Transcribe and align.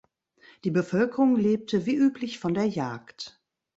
Die 0.63 0.71
Bevölkerung 0.71 1.35
lebte 1.35 1.85
wie 1.85 1.93
üblich 1.93 2.39
von 2.39 2.55
der 2.55 2.65
Jagd. 2.65 3.39